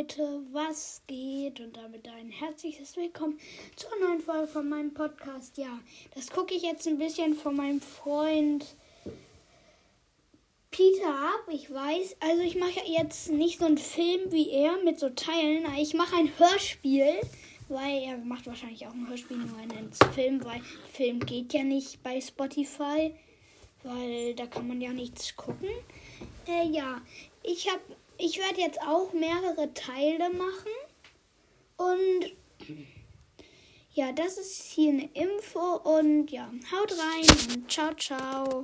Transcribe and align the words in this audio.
Leute, 0.00 0.40
was 0.52 1.02
geht? 1.06 1.60
Und 1.60 1.76
damit 1.76 2.08
ein 2.08 2.30
herzliches 2.30 2.96
Willkommen 2.96 3.38
zur 3.76 3.90
neuen 4.00 4.20
Folge 4.20 4.46
von 4.46 4.66
meinem 4.66 4.94
Podcast. 4.94 5.58
Ja, 5.58 5.78
das 6.14 6.30
gucke 6.30 6.54
ich 6.54 6.62
jetzt 6.62 6.86
ein 6.88 6.96
bisschen 6.96 7.34
von 7.34 7.54
meinem 7.54 7.82
Freund 7.82 8.64
Peter 10.70 11.10
ab. 11.10 11.44
Ich 11.52 11.70
weiß, 11.70 12.16
also 12.20 12.42
ich 12.42 12.56
mache 12.56 12.80
jetzt 12.86 13.30
nicht 13.30 13.58
so 13.58 13.66
einen 13.66 13.76
Film 13.76 14.32
wie 14.32 14.48
er 14.48 14.82
mit 14.84 14.98
so 14.98 15.10
Teilen. 15.10 15.66
Ich 15.76 15.92
mache 15.92 16.16
ein 16.16 16.32
Hörspiel, 16.38 17.20
weil 17.68 18.02
er 18.02 18.16
macht 18.16 18.46
wahrscheinlich 18.46 18.86
auch 18.86 18.94
ein 18.94 19.06
Hörspiel, 19.06 19.36
nur 19.36 19.58
einen 19.58 19.92
Film, 20.14 20.42
weil 20.42 20.62
Film 20.94 21.20
geht 21.20 21.52
ja 21.52 21.62
nicht 21.62 22.02
bei 22.02 22.22
Spotify, 22.22 23.14
weil 23.82 24.34
da 24.34 24.46
kann 24.46 24.66
man 24.66 24.80
ja 24.80 24.94
nichts 24.94 25.36
gucken. 25.36 25.68
Äh, 26.48 26.68
ja, 26.70 27.02
ich 27.42 27.70
habe 27.70 27.82
ich 28.20 28.38
werde 28.38 28.60
jetzt 28.60 28.80
auch 28.82 29.12
mehrere 29.12 29.72
Teile 29.74 30.30
machen. 30.30 30.70
Und 31.76 32.36
ja, 33.92 34.12
das 34.12 34.38
ist 34.38 34.62
hier 34.72 34.92
eine 34.92 35.10
Info. 35.14 35.76
Und 35.76 36.30
ja, 36.30 36.50
haut 36.72 36.92
rein 36.92 37.54
und 37.54 37.70
ciao, 37.70 37.94
ciao. 37.94 38.60